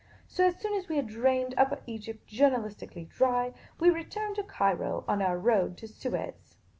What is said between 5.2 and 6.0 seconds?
our road to